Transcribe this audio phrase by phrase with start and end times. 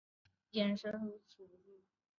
[0.53, 1.83] 眼神如此无助